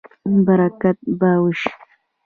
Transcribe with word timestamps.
برکت 0.45 0.97
به 1.19 1.31
وشي 1.43 1.69